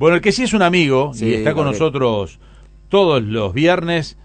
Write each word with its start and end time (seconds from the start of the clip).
Bueno, 0.00 0.16
el 0.16 0.22
que 0.22 0.32
sí 0.32 0.44
es 0.44 0.54
un 0.54 0.62
amigo 0.62 1.12
Sí, 1.12 1.26
y 1.26 1.34
está 1.34 1.52
con 1.52 1.64
Gabriel. 1.64 1.78
nosotros 1.78 2.38
todos 2.88 3.22
los 3.22 3.52
viernes 3.52 4.16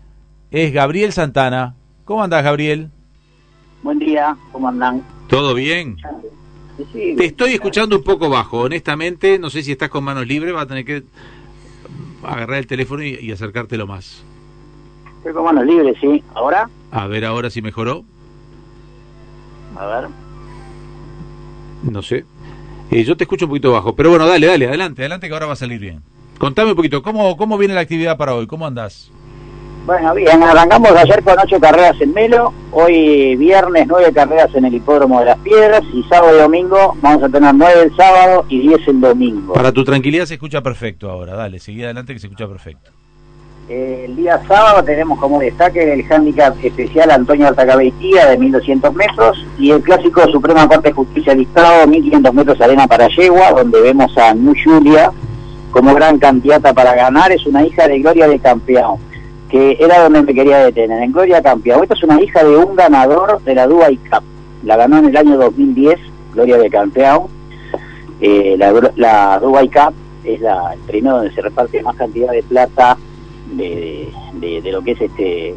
es 0.49 0.71
Gabriel 0.71 1.11
Santana. 1.11 1.75
¿Cómo 2.05 2.23
andás, 2.23 2.45
Gabriel? 2.45 2.91
Buen 3.83 3.99
día, 3.99 4.37
¿cómo 4.53 4.69
andan? 4.69 5.03
¿Todo 5.27 5.53
bien? 5.53 5.97
Sí, 6.93 7.13
Te 7.17 7.25
estoy 7.25 7.51
escuchando 7.55 7.97
un 7.97 8.03
poco 8.05 8.29
bajo, 8.29 8.61
honestamente. 8.61 9.37
No 9.37 9.49
sé 9.49 9.63
si 9.63 9.73
estás 9.73 9.89
con 9.89 10.05
manos 10.05 10.25
libres, 10.25 10.53
vas 10.53 10.63
a 10.63 10.67
tener 10.67 10.85
que 10.85 11.03
agarrar 12.23 12.59
el 12.59 12.67
teléfono 12.67 13.03
y, 13.03 13.09
y 13.21 13.31
acercártelo 13.33 13.85
más. 13.85 14.23
Estoy 15.17 15.33
con 15.33 15.43
manos 15.43 15.65
libres, 15.65 15.97
sí. 15.99 16.23
¿Ahora? 16.35 16.69
A 16.91 17.05
ver 17.07 17.25
ahora 17.25 17.49
si 17.49 17.61
mejoró. 17.61 18.05
A 19.77 19.85
ver. 19.87 20.07
No 21.83 22.01
sé. 22.01 22.23
Eh, 22.91 23.03
yo 23.03 23.17
te 23.17 23.23
escucho 23.23 23.45
un 23.45 23.49
poquito 23.49 23.71
bajo, 23.71 23.95
pero 23.95 24.09
bueno, 24.09 24.27
dale, 24.27 24.47
dale, 24.47 24.67
adelante, 24.67 25.01
adelante 25.01 25.27
que 25.27 25.33
ahora 25.33 25.47
va 25.47 25.53
a 25.53 25.57
salir 25.57 25.79
bien. 25.79 26.01
Contame 26.37 26.71
un 26.71 26.75
poquito, 26.75 27.01
¿cómo, 27.01 27.35
cómo 27.37 27.57
viene 27.57 27.73
la 27.73 27.81
actividad 27.81 28.17
para 28.17 28.35
hoy? 28.35 28.45
¿Cómo 28.47 28.67
andás? 28.67 29.11
Bueno, 29.85 30.15
bien, 30.15 30.41
arrancamos 30.41 30.91
ayer 30.91 31.23
con 31.23 31.35
ocho 31.37 31.59
carreras 31.59 31.95
en 32.01 32.11
Melo, 32.11 32.51
hoy 32.71 33.35
viernes 33.35 33.85
nueve 33.87 34.11
carreras 34.11 34.53
en 34.55 34.65
el 34.65 34.73
Hipódromo 34.73 35.19
de 35.19 35.25
las 35.27 35.37
Piedras 35.37 35.83
y 35.93 36.01
sábado 36.03 36.35
y 36.35 36.41
domingo 36.41 36.97
vamos 37.01 37.21
a 37.21 37.29
tener 37.29 37.53
nueve 37.53 37.83
el 37.83 37.95
sábado 37.95 38.45
y 38.49 38.67
diez 38.67 38.87
el 38.87 38.99
domingo. 38.99 39.53
Para 39.53 39.71
tu 39.71 39.83
tranquilidad 39.83 40.25
se 40.25 40.33
escucha 40.33 40.61
perfecto 40.61 41.11
ahora, 41.11 41.35
dale, 41.35 41.59
seguí 41.59 41.83
adelante 41.83 42.13
que 42.13 42.19
se 42.19 42.25
escucha 42.25 42.47
perfecto. 42.47 42.89
El 43.67 44.15
día 44.15 44.39
sábado 44.47 44.83
tenemos 44.83 45.17
como 45.17 45.39
destaque 45.39 45.91
el 45.91 46.05
handicap 46.11 46.55
especial 46.63 47.09
Antonio 47.09 47.47
Artacabeitía 47.47 48.27
de 48.27 48.37
1200 48.37 48.93
metros 48.93 49.43
y 49.57 49.71
el 49.71 49.81
clásico 49.81 50.21
Suprema 50.29 50.67
Corte 50.67 50.89
de 50.89 50.93
Justicia 50.93 51.33
del 51.33 51.45
Estado 51.45 51.87
1500 51.87 52.33
metros 52.35 52.61
arena 52.61 52.85
para 52.85 53.07
yegua 53.07 53.53
donde 53.53 53.81
vemos 53.81 54.15
a 54.19 54.35
New 54.35 54.53
Julia 54.63 55.11
como 55.71 55.95
gran 55.95 56.19
candidata 56.19 56.75
para 56.75 56.93
ganar. 56.93 57.31
Es 57.31 57.47
una 57.47 57.65
hija 57.65 57.87
de 57.87 57.99
Gloria 58.01 58.27
de 58.27 58.37
Campeón 58.37 58.97
que 59.49 59.77
era 59.79 60.03
donde 60.03 60.21
me 60.21 60.33
quería 60.35 60.59
detener 60.59 61.01
en 61.01 61.11
Gloria 61.11 61.41
Campeón 61.41 61.81
esta 61.81 61.95
es 61.95 62.03
una 62.03 62.21
hija 62.21 62.43
de 62.43 62.57
un 62.57 62.75
ganador 62.75 63.41
de 63.41 63.55
la 63.55 63.65
Dubai 63.65 63.97
Cup. 63.97 64.21
La 64.63 64.77
ganó 64.77 64.99
en 64.99 65.05
el 65.05 65.17
año 65.17 65.37
2010 65.37 65.99
Gloria 66.33 66.57
de 66.59 66.69
Campeón 66.69 67.23
Eh, 68.21 68.55
la, 68.59 68.71
la 68.95 69.39
Dubai 69.39 69.69
Cup 69.69 69.95
es 70.23 70.39
la, 70.39 70.73
el 70.73 70.79
premio 70.81 71.13
donde 71.13 71.33
se 71.33 71.41
reparte 71.41 71.81
más 71.81 71.95
cantidad 71.95 72.31
de 72.31 72.43
plata 72.43 72.95
de, 73.51 74.09
de, 74.33 74.61
de 74.61 74.71
lo 74.71 74.81
que 74.81 74.91
es 74.91 75.01
este 75.01 75.55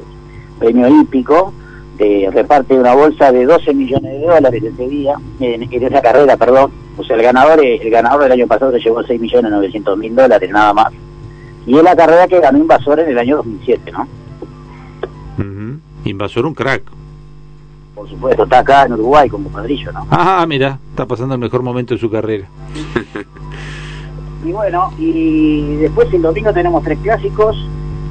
premio 0.58 0.88
hípico, 0.88 1.52
te 1.96 2.28
reparte 2.32 2.74
una 2.78 2.94
bolsa 2.94 3.32
de 3.32 3.44
12 3.44 3.74
millones 3.74 4.20
de 4.20 4.26
dólares 4.26 4.62
ese 4.62 4.88
día, 4.88 5.16
en, 5.40 5.62
en 5.72 5.82
esa 5.82 6.00
carrera, 6.00 6.36
perdón. 6.36 6.70
O 6.96 7.04
sea, 7.04 7.16
el 7.16 7.22
ganador 7.22 7.64
el 7.64 7.90
ganador 7.90 8.22
del 8.22 8.32
año 8.32 8.46
pasado 8.46 8.72
se 8.72 8.80
llevó 8.80 9.02
6 9.02 9.20
millones 9.20 9.50
900 9.50 9.98
mil 9.98 10.14
dólares, 10.14 10.50
nada 10.50 10.72
más. 10.74 10.92
Y 11.66 11.76
es 11.76 11.82
la 11.82 11.94
carrera 11.94 12.26
que 12.26 12.40
ganó 12.40 12.58
Invasor 12.58 13.00
en 13.00 13.10
el 13.10 13.18
año 13.18 13.36
2007, 13.36 13.92
¿no? 13.92 14.08
Ujú. 15.38 15.78
Invasor 16.04 16.46
un 16.46 16.54
crack. 16.54 16.82
Por 17.94 18.08
supuesto, 18.08 18.44
está 18.44 18.60
acá 18.60 18.84
en 18.84 18.92
Uruguay 18.94 19.28
como 19.28 19.48
padrillo, 19.48 19.92
¿no? 19.92 20.06
Ah, 20.10 20.44
mira, 20.48 20.78
está 20.90 21.06
pasando 21.06 21.34
el 21.34 21.40
mejor 21.40 21.62
momento 21.62 21.94
de 21.94 22.00
su 22.00 22.10
carrera. 22.10 22.46
Y 24.44 24.52
bueno, 24.52 24.92
y 24.98 25.76
después 25.76 26.12
el 26.14 26.22
domingo 26.22 26.52
tenemos 26.52 26.82
tres 26.84 26.98
clásicos. 27.02 27.56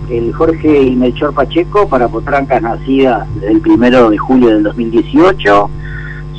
El 0.09 0.33
Jorge 0.33 0.81
y 0.83 0.95
Melchor 0.95 1.33
Pacheco 1.33 1.87
para 1.87 2.07
potrancas 2.07 2.61
nacidas 2.61 3.27
el 3.41 3.59
primero 3.61 4.09
de 4.09 4.17
julio 4.17 4.49
del 4.49 4.63
2018, 4.63 5.69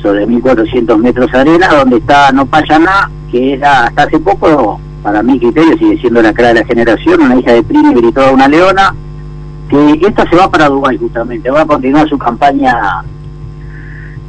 sobre 0.01 0.25
1400 0.25 0.97
metros 0.97 1.33
arena, 1.33 1.67
donde 1.67 1.97
está 1.97 2.31
No 2.31 2.45
Payaná, 2.45 3.09
que 3.31 3.53
era 3.53 3.85
hasta 3.85 4.03
hace 4.03 4.19
poco, 4.19 4.79
para 5.03 5.21
mi 5.21 5.39
criterio, 5.39 5.77
sigue 5.77 5.99
siendo 5.99 6.21
la 6.21 6.33
cara 6.33 6.49
de 6.49 6.55
la 6.55 6.65
generación, 6.65 7.21
una 7.21 7.39
hija 7.39 7.53
de 7.53 7.63
Primi 7.63 7.93
y 7.95 8.11
toda 8.11 8.31
una 8.31 8.47
leona, 8.47 8.95
que 9.69 9.99
esta 10.01 10.27
se 10.29 10.35
va 10.35 10.49
para 10.49 10.67
Dubái 10.67 10.97
justamente, 10.97 11.49
va 11.49 11.61
a 11.61 11.65
continuar 11.65 12.09
su 12.09 12.17
campaña 12.17 13.03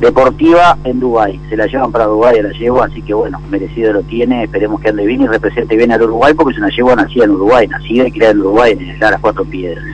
deportiva 0.00 0.78
en 0.84 0.98
Dubái. 0.98 1.38
Se 1.48 1.56
la 1.56 1.66
llevan 1.66 1.92
para 1.92 2.06
Dubái 2.06 2.38
a 2.38 2.42
la 2.42 2.52
yegua, 2.52 2.86
así 2.86 3.02
que 3.02 3.14
bueno, 3.14 3.38
merecido 3.50 3.92
lo 3.92 4.02
tiene. 4.02 4.44
Esperemos 4.44 4.80
que 4.80 4.88
ande 4.88 5.06
bien 5.06 5.22
y 5.22 5.26
represente 5.26 5.76
bien 5.76 5.92
al 5.92 6.02
Uruguay, 6.02 6.32
porque 6.34 6.52
es 6.54 6.58
una 6.58 6.70
yegua 6.70 6.96
nacida 6.96 7.24
en 7.24 7.30
Uruguay, 7.30 7.68
nacida 7.68 8.08
y 8.08 8.12
criada 8.12 8.32
en 8.32 8.40
Uruguay, 8.40 8.72
en 8.72 8.90
el 8.90 8.98
Las 8.98 9.20
Cuatro 9.20 9.44
Piedras. 9.44 9.84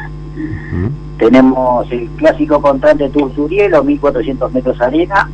Tenemos 1.18 1.90
el 1.90 2.08
clásico 2.16 2.60
constante 2.60 3.10
los 3.14 3.84
1400 3.84 4.52
metros 4.52 4.80
arena, 4.80 5.28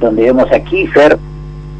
donde 0.00 0.22
vemos 0.22 0.50
a 0.50 0.60
Kiefer 0.60 1.18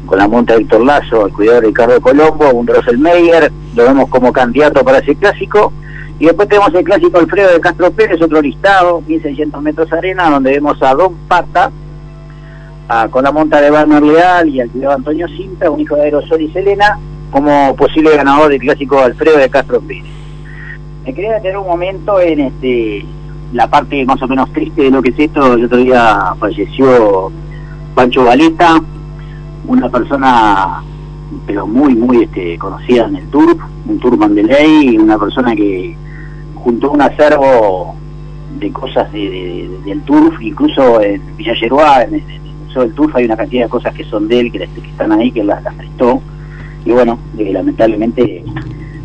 con 0.05 0.19
la 0.19 0.27
monta 0.27 0.53
de 0.53 0.61
Héctor 0.61 0.85
Lazo, 0.85 1.25
el 1.25 1.33
cuidador 1.33 1.65
Ricardo 1.65 1.99
Colombo, 1.99 2.49
un 2.51 2.67
Meyer, 2.99 3.51
lo 3.75 3.83
vemos 3.83 4.07
como 4.09 4.31
candidato 4.31 4.83
para 4.83 4.99
ese 4.99 5.15
clásico. 5.15 5.73
Y 6.19 6.25
después 6.25 6.49
tenemos 6.49 6.73
el 6.73 6.83
clásico 6.83 7.19
Alfredo 7.19 7.53
de 7.53 7.59
Castro 7.59 7.91
Pérez, 7.91 8.21
otro 8.21 8.41
listado, 8.41 9.01
1600 9.01 9.61
metros 9.61 9.93
arena, 9.93 10.29
donde 10.29 10.51
vemos 10.51 10.81
a 10.81 10.93
Don 10.95 11.15
Pata, 11.27 11.71
con 13.11 13.23
la 13.23 13.31
monta 13.31 13.61
de 13.61 13.69
Barner 13.69 14.01
Leal 14.01 14.49
y 14.49 14.61
al 14.61 14.69
cuidado 14.69 14.95
Antonio 14.95 15.27
Cinta, 15.27 15.69
un 15.69 15.79
hijo 15.79 15.95
de 15.95 16.03
Aerosol 16.03 16.41
y 16.41 16.51
Selena, 16.51 16.97
como 17.29 17.75
posible 17.75 18.15
ganador 18.15 18.49
del 18.49 18.59
clásico 18.59 18.99
Alfredo 18.99 19.37
de 19.37 19.49
Castro 19.49 19.79
Pérez. 19.81 20.05
Me 21.05 21.13
quería 21.13 21.33
detener 21.33 21.57
un 21.57 21.67
momento 21.67 22.19
en 22.19 22.39
este 22.39 23.05
la 23.53 23.69
parte 23.69 24.03
más 24.05 24.21
o 24.21 24.27
menos 24.27 24.51
triste 24.51 24.83
de 24.83 24.91
lo 24.91 25.01
que 25.01 25.09
es 25.09 25.19
esto. 25.19 25.53
El 25.53 25.65
otro 25.65 25.77
día 25.77 26.33
falleció 26.39 27.31
Pancho 27.95 28.23
Valeta, 28.23 28.81
una 29.67 29.89
persona 29.89 30.83
pero 31.45 31.67
muy, 31.67 31.95
muy 31.95 32.23
este, 32.23 32.57
conocida 32.57 33.05
en 33.05 33.17
el 33.17 33.27
Tour, 33.27 33.57
un 33.85 33.99
Tourman 33.99 34.33
de 34.35 34.43
ley, 34.43 34.97
una 34.97 35.17
persona 35.17 35.55
que 35.55 35.95
juntó 36.67 36.91
un 36.91 37.01
acervo 37.01 37.95
de 38.59 38.71
cosas 38.73 39.09
de, 39.13 39.19
de- 39.29 39.79
del 39.85 40.01
Turf, 40.01 40.41
incluso 40.41 40.99
en 41.01 41.21
Villa 41.37 41.53
Yeruá, 41.61 42.03
en, 42.03 42.15
el- 42.15 42.21
en 42.21 42.29
el 42.45 42.55
Museo 42.65 42.81
del 42.81 42.93
Turf 42.93 43.15
hay 43.15 43.23
una 43.23 43.37
cantidad 43.37 43.63
de 43.63 43.69
cosas 43.69 43.93
que 43.93 44.03
son 44.03 44.27
de 44.27 44.39
él, 44.41 44.51
que, 44.51 44.63
están 44.63 45.13
ahí, 45.13 45.31
que 45.31 45.45
las, 45.45 45.63
las 45.63 45.73
prestó, 45.75 46.21
y 46.83 46.91
bueno, 46.91 47.17
eh, 47.37 47.53
lamentablemente 47.53 48.43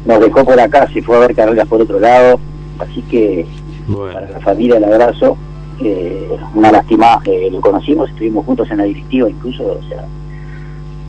nos 0.04 0.18
dejó 0.20 0.44
por 0.44 0.58
acá, 0.58 0.88
se 0.92 1.02
fue 1.02 1.16
a 1.16 1.20
ver 1.20 1.36
carreras 1.36 1.68
por 1.68 1.80
otro 1.80 2.00
lado, 2.00 2.40
así 2.80 3.00
que 3.02 3.46
Bueno, 3.86 4.14
para 4.14 4.30
la 4.30 4.40
familia 4.40 4.78
el 4.78 4.84
abrazo, 4.84 5.36
eh, 5.84 6.28
una 6.56 6.72
lástima, 6.72 7.20
eh, 7.24 7.48
lo 7.52 7.60
conocimos, 7.60 8.10
estuvimos 8.10 8.44
juntos 8.44 8.68
en 8.72 8.78
la 8.78 8.84
directiva 8.84 9.30
incluso, 9.30 9.62
o 9.64 9.88
sea, 9.88 10.04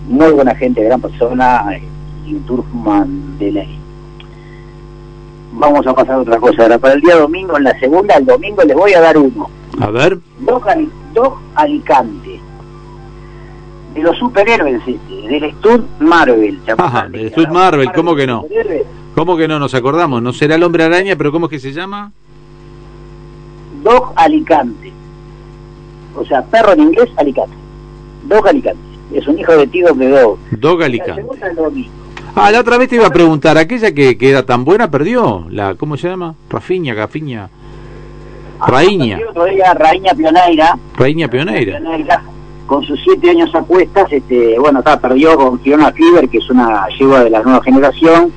muy 0.08 0.32
buena 0.34 0.54
gente, 0.54 0.84
gran 0.84 1.02
persona, 1.02 1.66
eh, 1.76 1.82
y 2.28 2.36
un 2.36 2.44
Turfman 2.44 3.38
de 3.40 3.52
ley. 3.52 3.80
Vamos 5.56 5.86
a 5.86 5.94
pasar 5.94 6.16
a 6.16 6.20
otra 6.20 6.40
cosa, 6.40 6.64
ahora 6.64 6.78
para 6.80 6.96
el 6.96 7.02
día 7.02 7.16
domingo, 7.16 7.58
en 7.58 7.64
la 7.66 7.80
segunda, 7.80 8.16
el 8.16 8.26
domingo 8.26 8.64
les 8.64 8.76
voy 8.76 8.94
a 8.94 9.02
dar 9.02 9.18
uno, 9.18 9.50
a 9.80 9.90
ver. 9.92 10.18
Dog 10.40 11.38
Alicante, 11.56 12.40
de 13.94 14.02
los 14.02 14.18
superhéroes 14.18 14.82
este, 14.88 15.14
del 15.28 15.52
Stud 15.60 15.82
Marvel. 16.00 16.60
¿se 16.66 16.72
acuerdan 16.72 16.96
Ajá, 16.96 17.10
de 17.10 17.18
del 17.20 17.32
Stud 17.32 17.48
Marvel, 17.50 17.92
¿cómo 17.94 18.16
que 18.16 18.26
no? 18.26 18.44
¿Cómo 19.16 19.38
que 19.38 19.48
no 19.48 19.60
nos 19.60 19.76
acordamos? 19.76 20.24
¿No 20.24 20.34
será 20.34 20.56
el 20.56 20.64
hombre 20.64 20.84
araña, 20.86 21.16
pero 21.16 21.32
cómo 21.32 21.46
es 21.46 21.52
que 21.52 21.60
se 21.60 21.72
llama? 21.72 22.12
Dog 23.84 24.12
Alicante. 24.16 24.92
O 26.16 26.26
sea, 26.26 26.42
perro 26.44 26.74
en 26.74 26.82
inglés, 26.82 27.10
Alicante. 27.18 27.56
Dog 28.24 28.48
Alicante. 28.48 28.80
Es 29.14 29.28
un 29.28 29.38
hijo 29.38 29.52
de 29.52 29.68
Tigre 29.68 29.94
de 29.94 30.10
Dog. 30.10 30.38
Dog 30.52 30.80
La 30.80 30.86
Alicante. 30.88 31.22
segunda 31.22 31.48
el 31.48 31.56
domingo. 31.56 31.92
Ah, 32.36 32.52
la 32.52 32.60
otra 32.62 32.78
vez 32.78 32.90
te 32.90 32.96
iba 32.96 33.06
a 33.08 33.12
preguntar, 33.12 33.58
aquella 33.58 33.94
que, 33.94 34.18
que 34.18 34.30
era 34.30 34.44
tan 34.44 34.66
buena 34.66 34.90
perdió, 34.90 35.46
la 35.50 35.76
¿cómo 35.76 35.98
se 35.98 36.10
llama? 36.10 36.34
Rafiña, 36.50 36.94
Gafiña, 36.96 37.48
Raíña, 38.66 39.20
Y 39.20 39.24
otro 39.24 39.46
día, 39.46 39.74
Raíña 39.74 40.14
Pioneira. 40.14 40.78
Raíña 40.98 41.28
Pioneira. 41.28 41.78
Pioneira, 41.78 42.24
Con 42.66 42.84
sus 42.86 43.00
siete 43.04 43.30
años 43.30 43.54
a 43.54 43.62
cuestas, 43.62 44.12
este, 44.12 44.58
bueno, 44.58 44.80
está, 44.80 45.00
perdió 45.00 45.36
con 45.36 45.60
Fiona 45.60 45.92
Fiber, 45.92 46.28
que 46.28 46.40
es 46.40 46.50
una 46.50 46.88
yegua 46.98 47.24
de 47.24 47.30
la 47.30 47.44
nueva 47.44 47.62
generación. 47.64 48.32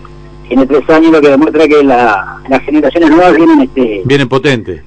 Tiene 0.48 0.66
tres 0.66 0.88
años, 0.90 1.10
lo 1.12 1.20
que 1.20 1.28
demuestra 1.30 1.66
que 1.66 1.82
la- 1.82 2.38
las 2.48 2.62
generaciones 2.62 3.10
nuevas 3.10 3.34
vienen 3.34 3.60
este, 3.62 4.02
Vienen 4.04 4.28
potente. 4.28 4.82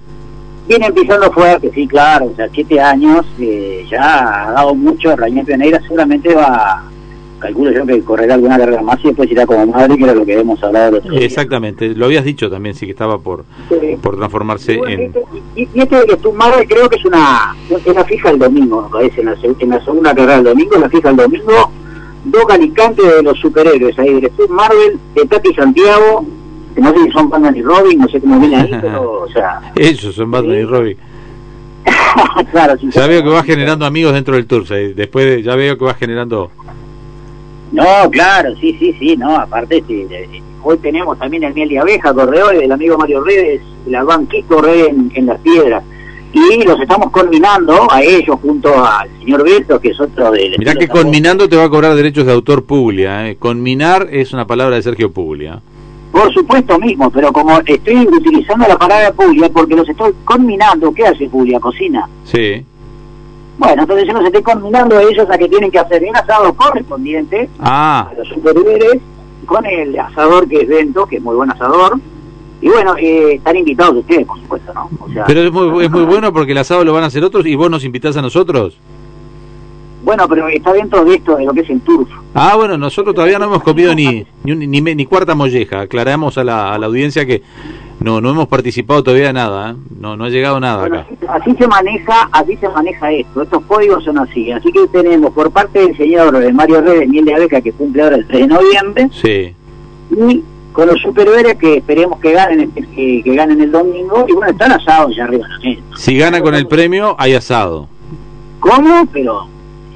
Vienen 0.67 0.94
pisando 0.94 1.31
fuerte, 1.31 1.71
sí, 1.73 1.88
claro, 1.88 2.27
o 2.31 2.35
sea, 2.35 2.47
siete 2.53 2.79
años, 2.79 3.25
eh, 3.39 3.83
ya 3.89 4.50
ha 4.50 4.51
dado 4.51 4.75
mucho, 4.75 5.15
Rañel 5.15 5.44
Pioneira 5.45 5.81
seguramente 5.81 6.35
va, 6.35 6.83
calculo 7.39 7.71
yo 7.71 7.86
que 7.86 8.01
correrá 8.03 8.36
alguna 8.36 8.57
carrera 8.57 8.81
más 8.81 9.00
y 9.03 9.07
después 9.07 9.31
irá 9.31 9.45
como 9.45 9.65
madre, 9.68 9.97
que 9.97 10.03
era 10.03 10.13
lo 10.13 10.25
que 10.25 10.39
hemos 10.39 10.62
hablado 10.63 10.89
el 10.89 10.95
otro 10.95 11.12
día. 11.12 11.21
Exactamente, 11.25 11.89
lo 11.95 12.06
habías 12.06 12.24
dicho 12.25 12.50
también, 12.50 12.75
sí 12.75 12.86
que 12.86 12.91
estaba 12.91 13.18
por, 13.19 13.45
Sí. 13.69 13.97
por 14.01 14.18
transformarse 14.18 14.74
Y, 14.74 14.77
bueno, 14.77 14.94
en... 14.94 15.01
este- 15.07 15.24
y, 15.56 15.62
y 15.74 15.80
este 15.81 16.06
que 16.06 16.18
tu 16.18 16.33
madre 16.33 16.68
creo 16.68 16.89
que 16.89 16.97
es 16.97 17.06
una, 17.06 17.56
es 17.69 17.95
la 17.95 18.03
fija 18.06 18.30
el 18.30 18.39
domingo, 18.39 18.83
me 18.83 18.89
parece, 18.89 19.21
en 19.21 19.27
la, 19.27 19.36
seg- 19.38 19.56
en 19.59 19.69
la 19.69 19.83
segunda 19.83 20.13
carrera 20.13 20.36
del 20.36 20.44
domingo, 20.45 20.77
la 20.77 20.89
fija 20.89 21.09
el 21.09 21.15
domingo, 21.15 21.71
dos 22.25 22.44
Alicante 22.50 23.01
de 23.01 23.24
los 23.24 23.39
superhéroes 23.39 23.97
ahí, 23.97 24.18
Steve 24.19 24.50
Marvel, 24.50 25.00
de 25.15 25.25
Tati 25.25 25.53
Santiago, 25.53 26.25
que 26.75 26.81
no 26.81 26.92
sé 26.94 27.03
si 27.06 27.12
son 27.12 27.30
Batman 27.30 27.56
y 27.56 27.62
Robin, 27.62 28.00
no 28.00 28.07
sé 28.09 28.19
cómo 28.19 28.39
viene 28.39 28.57
ahí, 28.57 28.71
pero, 28.81 29.21
o 29.21 29.27
sea, 29.30 29.62
Ellos 29.75 30.13
son 30.13 30.30
Batman 30.30 30.56
y 30.59 30.63
Robin. 30.63 30.97
claro, 32.51 32.77
si 32.77 32.89
Ya 32.92 33.07
veo 33.07 33.24
que 33.24 33.30
vas 33.30 33.45
generando 33.45 33.85
amigos 33.85 34.13
dentro 34.13 34.35
del 34.35 34.45
tour, 34.45 34.68
sí, 34.68 34.94
después 34.95 35.25
de- 35.25 35.44
ya 35.44 35.56
veo 35.56 35.77
que 35.77 35.85
vas 35.85 35.97
generando... 35.97 36.51
No, 37.71 38.10
claro, 38.10 38.56
sí, 38.60 38.75
sí, 38.80 38.95
sí, 39.00 39.16
no, 39.16 39.36
aparte 39.36 39.83
sí, 39.88 40.07
hoy 40.63 40.77
tenemos 40.77 41.18
también 41.19 41.44
el 41.44 41.54
miel 41.54 41.69
de 41.69 41.80
abeja, 41.80 42.13
corredores 42.13 42.62
del 42.62 42.71
amigo 42.71 42.98
Mario 42.98 43.24
Redes, 43.24 43.62
la 43.86 44.04
banquita 44.04 44.48
corredor 44.48 44.89
en, 44.89 45.12
en 45.13 45.25
las 45.27 45.39
piedras. 45.42 45.83
Y 46.31 46.63
los 46.63 46.80
estamos 46.80 47.10
conminando 47.12 47.92
a 47.92 48.04
ellos 48.04 48.38
junto 48.42 48.71
al 48.86 49.10
señor 49.19 49.44
Beto, 49.44 49.80
que 49.80 49.89
es 49.89 50.00
otro 50.00 50.31
de... 50.31 50.56
Mirá 50.60 50.75
que 50.75 50.88
conminando 50.88 51.50
te 51.50 51.56
va 51.56 51.63
a 51.63 51.69
cobrar 51.69 51.95
derechos 51.95 52.25
de 52.27 52.33
autor 52.33 52.66
Puglia. 52.66 53.27
¿eh? 53.27 53.38
Conminar 53.38 54.07
es 54.12 54.31
una 54.31 54.45
palabra 54.45 54.75
de 54.75 54.83
Sergio 54.83 55.12
Puglia. 55.12 55.60
Por 56.12 56.31
supuesto 56.33 56.77
mismo, 56.77 57.10
pero 57.10 57.31
como 57.31 57.60
estoy 57.66 58.07
utilizando 58.07 58.68
la 58.68 58.77
palabra 58.77 59.12
Puglia 59.12 59.50
porque 59.50 59.75
los 59.75 59.89
estoy 59.89 60.13
conminando, 60.24 60.94
¿qué 60.94 61.06
hace 61.06 61.27
Puglia? 61.30 61.60
Cocina. 61.60 62.07
Sí. 62.25 62.63
Bueno, 63.59 63.81
entonces 63.81 64.07
yo 64.07 64.13
los 64.13 64.23
estoy 64.23 64.41
conminando 64.41 64.97
a 64.97 65.03
ellos 65.03 65.27
a 65.29 65.38
que 65.38 65.50
tienen 65.50 65.69
que 65.69 65.79
hacer 65.79 66.01
el 66.01 66.15
asado 66.15 66.53
correspondiente 66.53 67.50
ah. 67.59 68.07
a 68.09 68.13
los 68.17 68.27
superhéroes 68.29 69.01
con 69.45 69.65
el 69.65 70.00
asador 70.00 70.47
que 70.47 70.61
es 70.61 70.67
Vento, 70.67 71.06
que 71.06 71.17
es 71.17 71.21
muy 71.21 71.35
buen 71.35 71.51
asador. 71.51 72.00
Y 72.61 72.69
bueno, 72.69 72.95
eh, 72.97 73.35
están 73.35 73.57
invitados 73.57 73.97
ustedes, 73.97 74.25
por 74.25 74.39
supuesto, 74.39 74.73
¿no? 74.73 74.89
O 75.01 75.11
sea, 75.11 75.25
pero 75.25 75.41
es 75.41 75.51
muy, 75.51 75.83
es 75.83 75.91
muy 75.91 76.03
bueno 76.06 76.31
porque 76.31 76.53
el 76.53 76.57
asado 76.57 76.85
lo 76.85 76.94
van 76.94 77.03
a 77.03 77.07
hacer 77.07 77.21
otros 77.21 77.45
y 77.45 77.56
vos 77.56 77.69
nos 77.69 77.83
invitás 77.83 78.15
a 78.15 78.21
nosotros. 78.21 78.77
Bueno, 80.06 80.25
pero 80.29 80.47
está 80.47 80.71
dentro 80.71 81.03
de 81.03 81.15
esto, 81.15 81.35
de 81.35 81.44
lo 81.44 81.53
que 81.53 81.59
es 81.59 81.69
el 81.69 81.81
turf. 81.81 82.09
Ah, 82.33 82.56
bueno, 82.56 82.77
nosotros 82.77 83.13
todavía 83.13 83.39
no 83.39 83.45
hemos 83.45 83.61
comido 83.61 83.94
ni, 83.94 84.25
ni, 84.45 84.56
ni, 84.56 84.81
ni 84.81 85.06
cuarta 85.06 85.35
molleja. 85.35 85.81
Aclaramos 85.81 86.38
a 86.38 86.45
la, 86.45 86.73
a 86.73 86.77
la 86.77 86.85
audiencia 86.85 87.25
que 87.25 87.44
no 87.99 88.21
no 88.21 88.29
hemos 88.29 88.47
participado 88.47 89.03
todavía 89.03 89.27
de 89.27 89.33
nada, 89.33 89.71
¿eh? 89.71 89.75
no 89.99 90.15
no 90.15 90.25
ha 90.25 90.29
llegado 90.29 90.59
nada 90.59 90.85
acá. 90.85 91.05
Así, 91.27 91.53
se 91.55 91.67
maneja, 91.67 92.29
así 92.31 92.55
se 92.57 92.69
maneja 92.69 93.11
esto, 93.11 93.41
estos 93.41 93.63
códigos 93.63 94.03
son 94.03 94.17
así, 94.17 94.51
así 94.51 94.71
que 94.71 94.87
tenemos 94.87 95.33
por 95.33 95.51
parte 95.51 95.79
del 95.79 95.97
señor 95.97 96.53
Mario 96.53 96.81
Redes 96.81 97.09
Miel 97.09 97.25
de 97.25 97.35
Abeca 97.35 97.61
que 97.61 97.73
cumple 97.73 98.03
ahora 98.03 98.15
el 98.15 98.27
3 98.27 98.41
de 98.41 98.47
noviembre. 98.47 99.09
Sí. 99.11 99.55
Y 100.11 100.43
con 100.71 100.87
los 100.87 101.01
superhéroes 101.01 101.55
que 101.57 101.77
esperemos 101.77 102.19
que 102.19 102.31
ganen 102.31 102.71
que, 102.71 103.21
que 103.23 103.35
ganen 103.35 103.59
el 103.61 103.71
domingo 103.71 104.25
y 104.27 104.33
bueno, 104.33 104.51
están 104.51 104.71
asados 104.71 105.15
ya 105.15 105.25
arriba 105.25 105.47
Si 105.97 106.17
gana 106.17 106.41
con 106.41 106.55
el 106.55 106.67
premio 106.67 107.15
hay 107.19 107.33
asado. 107.33 107.89
¿Cómo? 108.59 109.05
Pero 109.11 109.47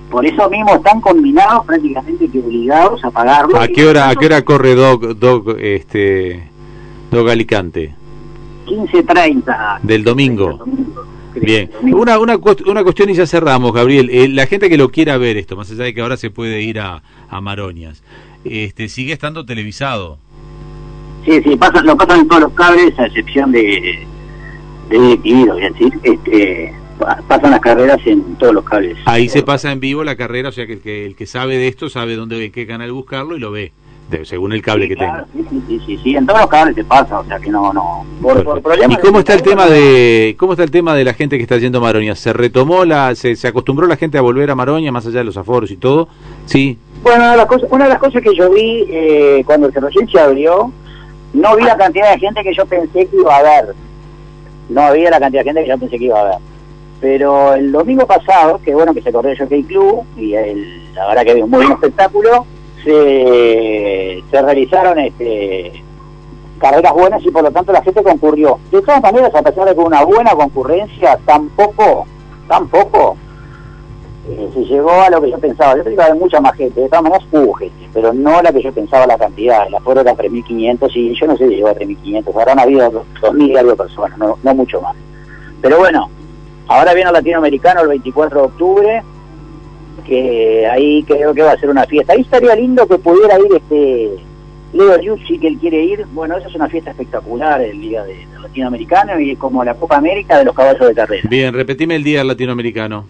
por 0.10 0.26
eso 0.26 0.50
mismo 0.50 0.76
están 0.76 1.02
combinados 1.02 1.66
prácticamente 1.66 2.30
que 2.30 2.40
obligados 2.40 3.04
a 3.04 3.12
pagarlo. 3.12 3.60
¿A 3.60 3.68
qué 3.68 3.86
hora 3.88 4.10
a 4.10 4.16
qué 4.16 4.28
hora 4.28 4.44
corre 4.44 4.76
Doc, 4.76 5.04
Doc 5.16 5.58
este 5.60 6.53
Doc 7.14 7.30
Alicante. 7.30 7.94
15.30. 8.66 9.82
Del 9.84 10.04
domingo. 10.04 10.66
Bien. 11.36 11.70
Una, 11.84 12.18
una, 12.18 12.38
una 12.66 12.84
cuestión 12.84 13.10
y 13.12 13.14
ya 13.14 13.28
cerramos, 13.28 13.72
Gabriel. 13.72 14.10
Eh, 14.12 14.28
la 14.30 14.48
gente 14.48 14.68
que 14.68 14.78
lo 14.78 14.90
quiera 14.90 15.18
ver 15.18 15.38
esto, 15.38 15.56
más 15.56 15.70
allá 15.70 15.84
de 15.84 15.94
que 15.94 16.02
ahora 16.02 16.18
se 16.18 16.32
puede 16.32 16.62
ir 16.62 16.80
a, 16.80 17.04
a 17.30 17.42
Maroñas, 17.42 18.04
este, 18.44 18.90
sigue 18.90 19.14
estando 19.14 19.46
televisado. 19.46 20.18
Sí, 21.26 21.40
sí, 21.44 21.56
pasa, 21.56 21.84
lo 21.84 21.96
pasan 21.96 22.22
en 22.22 22.28
todos 22.28 22.42
los 22.42 22.54
cables, 22.54 22.98
a 22.98 23.06
excepción 23.06 23.52
de, 23.52 24.06
de 24.90 24.98
a 24.98 25.70
decir. 25.70 25.94
Este, 26.02 26.74
pasan 27.28 27.52
las 27.52 27.60
carreras 27.60 28.00
en 28.06 28.36
todos 28.36 28.56
los 28.56 28.64
cables. 28.64 28.98
Ahí 29.06 29.30
se 29.30 29.44
pasa 29.44 29.72
en 29.72 29.80
vivo 29.80 30.04
la 30.04 30.16
carrera, 30.16 30.50
o 30.50 30.52
sea 30.52 30.66
que 30.66 30.74
el 30.74 30.82
que, 30.82 31.06
el 31.06 31.16
que 31.16 31.28
sabe 31.28 31.58
de 31.58 31.68
esto 31.68 31.90
sabe 31.90 32.16
dónde, 32.16 32.44
en 32.44 32.52
qué 32.52 32.66
canal 32.66 32.92
buscarlo 32.92 33.38
y 33.38 33.40
lo 33.40 33.52
ve 33.52 33.72
según 34.24 34.54
el 34.54 34.62
cable 34.62 34.88
que 34.88 34.96
tenga. 34.96 35.26
Sí, 35.34 35.62
sí, 35.68 35.82
sí, 35.86 36.00
sí, 36.04 36.16
en 36.16 36.26
todos 36.26 36.42
los 36.42 36.50
cables 36.50 36.76
se 36.76 36.84
pasa, 36.84 37.20
o 37.20 37.26
sea 37.26 37.40
que 37.40 37.50
no, 37.50 37.74
no. 37.74 38.06
¿Y 38.90 38.96
cómo 38.98 39.20
está 39.20 39.34
el 39.34 39.44
tema 39.44 39.68
de 39.68 40.36
cómo 40.38 40.54
está 40.54 40.64
el 40.64 40.72
tema 40.72 40.96
de 40.96 41.04
la 41.04 41.14
gente 41.14 41.38
que 41.38 41.44
está 41.44 41.58
yendo 41.58 41.80
a 41.80 41.82
Maroña? 41.82 42.16
¿Se 42.16 42.34
retomó 42.34 42.86
la, 42.86 43.16
se, 43.16 43.36
se 43.36 43.48
acostumbró 43.48 43.88
la 43.88 43.98
gente 43.98 44.18
a 44.18 44.22
volver 44.22 44.50
a 44.52 44.56
Maroña 44.56 44.92
más 44.92 45.06
allá 45.06 45.20
de 45.20 45.26
los 45.26 45.38
aforos 45.38 45.72
y 45.72 45.78
todo? 45.78 46.08
Sí. 46.46 46.78
Bueno, 47.02 47.24
una 47.24 47.32
de 47.32 47.38
las 47.38 47.46
cosas, 47.48 47.70
una 47.72 47.84
de 47.86 47.90
las 47.90 48.00
cosas 48.00 48.22
que 48.22 48.36
yo 48.36 48.50
vi 48.52 48.86
eh, 48.90 49.44
cuando 49.46 49.68
el 49.68 49.74
recién 49.74 50.08
se 50.08 50.20
abrió, 50.20 50.72
no 51.34 51.56
vi 51.56 51.64
la 51.64 51.76
cantidad 51.76 52.14
de 52.14 52.20
gente 52.20 52.44
que 52.44 52.54
yo 52.54 52.66
pensé 52.66 53.06
que 53.08 53.18
iba 53.18 53.36
a 53.36 53.40
haber. 53.40 53.76
No 54.70 54.82
había 54.82 55.10
la 55.10 55.20
cantidad 55.20 55.42
de 55.42 55.50
gente 55.50 55.64
que 55.64 55.70
yo 55.70 55.78
pensé 55.78 55.98
que 55.98 56.06
iba 56.06 56.20
a 56.20 56.22
haber. 56.22 56.38
Pero 57.02 57.54
el 57.54 57.72
domingo 57.72 58.08
pasado, 58.08 58.62
que 58.64 58.74
bueno 58.74 58.94
que 58.94 59.02
se 59.02 59.12
corrió 59.12 59.32
el 59.32 59.38
Jockey 59.38 59.64
Club, 59.64 60.06
y 60.16 60.36
el, 60.36 60.94
la 60.94 61.08
verdad 61.08 61.24
que 61.24 61.32
había 61.32 61.44
un 61.44 61.52
muy 61.52 61.66
buen 61.66 61.74
espectáculo, 61.74 62.46
se, 62.84 64.24
realizaron 64.32 65.00
este, 65.00 65.84
carreras 66.60 66.94
buenas 66.94 67.26
y 67.26 67.32
por 67.32 67.44
lo 67.44 67.52
tanto 67.52 67.72
la 67.72 67.82
gente 67.82 68.04
concurrió. 68.04 68.60
De 68.72 68.82
todas 68.82 69.02
maneras, 69.02 69.34
a 69.36 69.42
pesar 69.42 69.66
de 69.66 69.74
que 69.74 69.82
una 69.82 70.04
buena 70.04 70.32
concurrencia, 70.32 71.20
tampoco, 71.26 72.06
tampoco 72.48 73.18
eh, 74.30 74.50
se 74.54 74.62
llegó 74.66 74.92
a 74.92 75.10
lo 75.10 75.22
que 75.22 75.32
yo 75.32 75.38
pensaba. 75.38 75.76
Yo 75.76 75.84
pensaba 75.84 76.14
que 76.14 76.20
mucha 76.20 76.40
más 76.40 76.56
gente, 76.56 76.80
de 76.80 76.88
todas 76.88 77.04
maneras 77.04 77.28
hubo 77.32 77.54
gente, 77.54 77.90
pero 77.94 78.14
no 78.14 78.42
la 78.42 78.54
que 78.54 78.62
yo 78.62 78.72
pensaba 78.72 79.06
la 79.06 79.18
cantidad. 79.18 79.68
La 79.70 79.80
fueron 79.82 80.08
era 80.08 80.16
3.500 80.16 80.92
y 80.96 81.20
yo 81.20 81.28
no 81.28 81.38
sé 81.38 81.50
si 81.50 81.56
llegó 81.56 81.68
a 81.68 81.76
3.500, 81.76 82.40
habrán 82.40 82.60
habido 82.60 82.92
2.000 83.22 83.48
y 83.50 83.58
algo 83.58 83.76
personas, 83.76 84.18
no, 84.18 84.38
no 84.42 84.56
mucho 84.56 84.82
más. 84.82 84.96
Pero 85.62 85.78
bueno, 85.78 86.10
ahora 86.68 86.94
viene 86.94 87.10
el 87.10 87.14
latinoamericano 87.14 87.82
el 87.82 87.90
24 87.90 88.40
de 88.40 88.46
octubre, 88.46 89.04
que 90.04 90.68
ahí 90.68 91.04
creo 91.04 91.34
que 91.34 91.42
va 91.42 91.52
a 91.52 91.60
ser 91.60 91.70
una 91.70 91.86
fiesta. 91.86 92.14
Ahí 92.14 92.22
estaría 92.22 92.56
lindo 92.56 92.88
que 92.88 92.98
pudiera 92.98 93.38
ir 93.40 93.56
este 93.56 94.12
Leo 94.74 95.00
Yucci, 95.02 95.38
que 95.40 95.48
él 95.48 95.58
quiere 95.58 95.84
ir. 95.84 96.06
Bueno, 96.14 96.38
esa 96.38 96.48
es 96.48 96.56
una 96.56 96.68
fiesta 96.68 96.92
espectacular, 96.92 97.62
el 97.62 97.80
día 97.80 98.04
de, 98.04 98.26
latinoamericano 98.42 99.20
y 99.20 99.36
como 99.36 99.64
la 99.64 99.74
Copa 99.76 99.98
América 99.98 100.38
de 100.38 100.46
los 100.46 100.56
caballos 100.56 100.88
de 100.88 100.94
carrera. 100.94 101.28
Bien, 101.30 101.54
repetime 101.54 101.96
el 101.96 102.04
día 102.04 102.24
latinoamericano. 102.24 103.06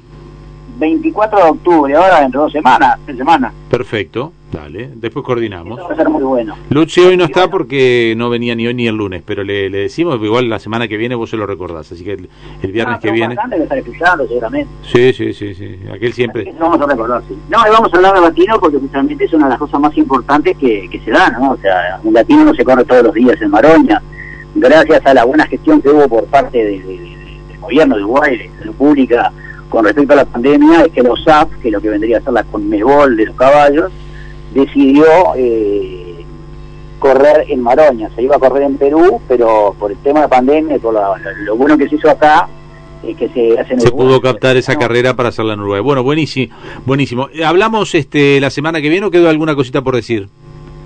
24 0.77 1.37
de 1.37 1.49
octubre, 1.49 1.95
ahora 1.95 2.21
dentro 2.21 2.41
de 2.41 2.45
dos 2.45 2.53
semanas, 2.53 2.99
tres 3.05 3.17
semanas. 3.17 3.53
Perfecto. 3.69 4.31
Dale, 4.53 4.91
después 4.93 5.25
coordinamos. 5.25 5.79
va 5.79 5.93
a 5.93 5.95
ser 5.95 6.07
muy 6.09 6.21
bueno. 6.21 6.55
Luchi 6.69 7.01
hoy 7.01 7.17
no 7.17 7.23
está 7.23 7.49
porque 7.49 8.13
no 8.15 8.29
venía 8.29 8.53
ni 8.53 8.67
hoy 8.67 8.75
ni 8.75 8.85
el 8.85 8.95
lunes, 8.95 9.23
pero 9.25 9.43
le, 9.43 9.67
le 9.67 9.79
decimos, 9.79 10.21
igual 10.21 10.47
la 10.47 10.59
semana 10.59 10.87
que 10.87 10.95
viene 10.95 11.15
vos 11.15 11.31
se 11.31 11.37
lo 11.37 11.47
recordás, 11.47 11.91
así 11.91 12.03
que 12.03 12.11
el, 12.11 12.71
viernes 12.71 12.97
ah, 12.97 12.99
que 13.01 13.11
viene... 13.11 13.33
estar 13.33 13.77
escuchando 13.79 14.27
seguramente. 14.27 14.69
Sí, 14.83 15.11
sí, 15.11 15.33
sí, 15.33 15.55
sí, 15.55 15.79
aquel 15.91 16.13
siempre... 16.13 16.53
vamos 16.59 16.79
a 16.79 16.85
recordar, 16.85 17.23
sí. 17.27 17.35
No, 17.49 17.57
vamos 17.71 17.91
a 17.91 17.97
hablar 17.97 18.13
de 18.13 18.21
latino 18.21 18.59
porque 18.59 18.77
justamente 18.77 19.25
es 19.25 19.33
una 19.33 19.45
de 19.45 19.49
las 19.51 19.59
cosas 19.59 19.79
más 19.79 19.97
importantes 19.97 20.55
que, 20.57 20.87
que 20.87 20.99
se 20.99 21.09
dan, 21.09 21.33
¿no? 21.33 21.53
O 21.53 21.57
sea, 21.57 21.99
un 22.03 22.13
latino 22.13 22.45
no 22.45 22.53
se 22.53 22.63
corre 22.63 22.85
todos 22.85 23.05
los 23.05 23.13
días 23.15 23.41
en 23.41 23.49
Maroña, 23.49 24.03
gracias 24.53 25.03
a 25.03 25.15
la 25.15 25.23
buena 25.23 25.47
gestión 25.47 25.81
que 25.81 25.89
hubo 25.89 26.07
por 26.07 26.25
parte 26.25 26.63
del 26.63 26.83
gobierno 27.59 27.95
de 27.95 28.03
Uruguay, 28.03 28.37
de 28.37 28.51
salud 28.59 28.75
pública, 28.75 29.31
con 29.73 29.85
respecto 29.85 30.13
a 30.13 30.17
la 30.17 30.25
pandemia, 30.25 30.85
es 30.85 30.91
que 30.91 31.01
los 31.01 31.23
SAP, 31.23 31.49
que 31.59 31.69
es 31.69 31.73
lo 31.73 31.81
que 31.81 31.89
vendría 31.89 32.19
a 32.19 32.21
ser 32.21 32.31
la 32.31 32.43
conmebol 32.43 33.17
de 33.17 33.25
los 33.25 33.35
caballos, 33.35 33.91
decidió 34.53 35.03
eh, 35.35 36.23
correr 36.99 37.45
en 37.49 37.59
Maroña. 37.59 38.07
Se 38.15 38.21
iba 38.21 38.35
a 38.35 38.39
correr 38.39 38.61
en 38.61 38.77
Perú, 38.77 39.19
pero 39.27 39.75
por 39.79 39.89
el 39.89 39.97
tema 40.03 40.21
de 40.21 40.27
pandemia, 40.27 40.77
por 40.77 40.93
lo 40.93 41.55
bueno 41.55 41.75
que 41.75 41.89
se 41.89 41.95
hizo 41.95 42.07
acá, 42.07 42.47
es 43.01 43.17
que 43.17 43.29
se 43.29 43.59
hace 43.59 43.79
Se 43.79 43.89
pudo 43.89 44.21
captar 44.21 44.57
esa 44.57 44.75
carrera 44.75 45.15
para 45.15 45.29
hacerla 45.29 45.53
en 45.53 45.61
Uruguay. 45.61 45.81
Bueno, 45.81 46.03
buenísimo, 46.03 46.55
buenísimo. 46.85 47.29
¿Hablamos 47.43 47.95
este 47.95 48.39
la 48.39 48.51
semana 48.51 48.79
que 48.79 48.89
viene 48.89 49.07
o 49.07 49.09
quedó 49.09 49.27
alguna 49.27 49.55
cosita 49.55 49.81
por 49.81 49.95
decir? 49.95 50.29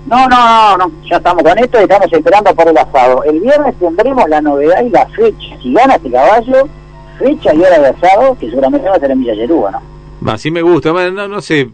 No, 0.06 0.26
no, 0.28 0.78
no, 0.78 0.90
ya 1.04 1.18
estamos 1.18 1.42
con 1.42 1.58
esto 1.58 1.78
y 1.78 1.82
estamos 1.82 2.10
esperando 2.10 2.54
por 2.54 2.66
el 2.66 2.78
asado. 2.78 3.22
El 3.24 3.40
viernes 3.40 3.74
tendremos 3.78 4.26
la 4.30 4.40
novedad 4.40 4.82
y 4.82 4.88
la 4.88 5.06
fecha. 5.08 5.60
Si 5.62 5.74
gana 5.74 5.96
este 5.96 6.10
caballo, 6.10 6.66
fecha 7.18 7.54
y 7.54 7.58
hora 7.58 7.78
de 7.78 7.88
asado, 7.88 8.36
que 8.38 8.48
seguramente 8.48 8.88
va 8.88 8.96
a 8.96 9.00
ser 9.00 9.10
en 9.10 9.20
Villa 9.20 9.34
¿no? 9.46 10.32
Así 10.32 10.50
me 10.50 10.62
gusta, 10.62 10.92
no, 10.92 11.28
no 11.28 11.40
sé, 11.40 11.70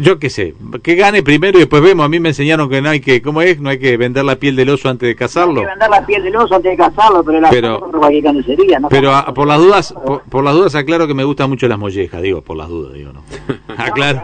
yo 0.00 0.18
qué 0.18 0.30
sé, 0.30 0.54
que 0.82 0.94
gane 0.94 1.22
primero 1.22 1.58
y 1.58 1.60
después 1.60 1.82
vemos. 1.82 2.04
A 2.04 2.08
mí 2.08 2.20
me 2.20 2.30
enseñaron 2.30 2.68
que 2.68 2.80
no 2.80 2.90
hay 2.90 3.00
que, 3.00 3.22
¿cómo 3.22 3.42
es? 3.42 3.60
No 3.60 3.70
hay 3.70 3.78
que 3.78 3.96
vender 3.96 4.24
la 4.24 4.36
piel 4.36 4.56
del 4.56 4.70
oso 4.70 4.88
antes 4.88 5.08
de 5.08 5.14
cazarlo. 5.14 5.54
No 5.54 5.60
hay 5.60 5.66
que 5.66 5.70
vender 5.70 5.90
la 5.90 6.06
piel 6.06 6.22
del 6.22 6.36
oso 6.36 6.54
antes 6.54 6.70
de 6.70 6.76
cazarlo, 6.76 7.24
pero 7.24 7.40
la 7.40 7.50
pero, 7.50 7.90
¿no? 8.80 8.88
Pero 8.88 9.14
a, 9.14 9.32
por 9.34 9.46
las 9.46 9.58
dudas, 9.58 9.94
por, 10.30 10.44
las 10.44 10.54
dudas 10.54 10.74
aclaro 10.74 11.06
que 11.06 11.14
me 11.14 11.24
gustan 11.24 11.50
mucho 11.50 11.68
las 11.68 11.78
mollejas, 11.78 12.22
digo, 12.22 12.42
por 12.42 12.56
las 12.56 12.68
dudas, 12.68 12.94
digo, 12.94 13.12
¿no? 13.12 13.22
aclaro. 13.76 14.20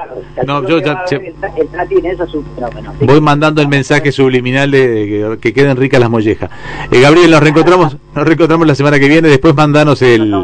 No, 0.47 0.67
yo 0.67 0.81
ya, 0.81 1.05
voy 3.01 3.21
mandando 3.21 3.61
el 3.63 3.69
mensaje 3.69 4.13
subliminal 4.13 4.71
de, 4.71 5.39
que, 5.41 5.53
queden 5.53 5.77
ricas 5.77 6.01
las 6.01 6.11
mollejas. 6.11 6.51
Eh, 6.91 7.01
Gabriel, 7.01 7.31
nos 7.31 7.41
reencontramos, 7.41 7.97
nos 8.15 8.27
reencontramos 8.27 8.67
la 8.67 8.75
semana 8.75 8.99
que 8.99 9.09
viene, 9.09 9.29
después 9.29 9.55
mandanos 9.55 10.03
el 10.03 10.35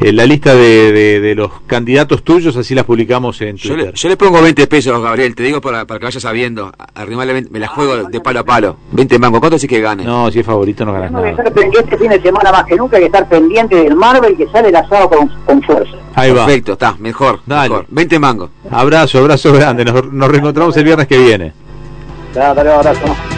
eh, 0.00 0.12
la 0.12 0.26
lista 0.26 0.54
de, 0.54 1.20
de, 1.20 1.34
los 1.34 1.50
candidatos 1.66 2.22
tuyos, 2.22 2.56
así 2.56 2.74
las 2.74 2.84
publicamos 2.84 3.40
en 3.40 3.56
Twitter. 3.56 3.94
Yo 3.94 4.08
le, 4.08 4.16
pongo 4.16 4.42
20 4.42 4.55
pesos, 4.66 5.02
Gabriel, 5.02 5.34
te 5.34 5.42
digo 5.42 5.60
para, 5.60 5.86
para 5.86 6.00
que 6.00 6.06
vayas 6.06 6.22
sabiendo. 6.22 6.72
Arrimarle, 6.94 7.46
me 7.50 7.58
la 7.58 7.68
juego 7.68 8.04
de 8.08 8.20
palo 8.20 8.40
a 8.40 8.44
palo. 8.44 8.76
20 8.92 9.18
mangos, 9.18 9.40
¿cuánto 9.40 9.58
sí 9.58 9.68
que 9.68 9.80
gane? 9.80 10.04
No, 10.04 10.30
si 10.30 10.40
es 10.40 10.46
favorito 10.46 10.84
no 10.86 10.94
ganas 10.94 11.12
nada. 11.12 11.30
Este 11.30 11.98
fin 11.98 12.08
de 12.08 12.22
semana 12.22 12.50
más 12.50 12.64
que 12.64 12.76
nunca 12.76 12.96
hay 12.96 13.02
que 13.02 13.06
estar 13.06 13.28
pendiente 13.28 13.76
del 13.76 13.94
Marvel 13.94 14.36
que 14.36 14.48
sale 14.48 14.68
el 14.68 14.76
asado 14.76 15.10
con, 15.10 15.28
con 15.44 15.62
fuerza. 15.62 15.92
Ahí 16.14 16.30
va. 16.32 16.46
Perfecto, 16.46 16.72
está, 16.72 16.96
mejor. 16.98 17.40
Dale. 17.44 17.68
Mejor. 17.68 17.86
20 17.90 18.18
mangos. 18.18 18.50
Abrazo, 18.70 19.18
abrazo 19.18 19.52
grande. 19.52 19.84
Nos, 19.84 20.10
nos 20.10 20.30
reencontramos 20.30 20.76
el 20.78 20.84
viernes 20.84 21.06
que 21.06 21.18
viene. 21.18 21.52
Claro, 22.32 22.72
abrazo. 22.72 23.35